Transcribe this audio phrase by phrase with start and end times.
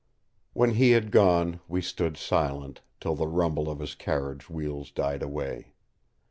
[0.53, 5.21] When he had gone we stood silent, till the rumble of his carriage wheels died
[5.21, 5.73] away.